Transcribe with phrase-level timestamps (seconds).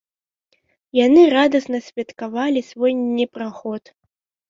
[0.99, 3.83] Яны радасна святкавалі свой непраход.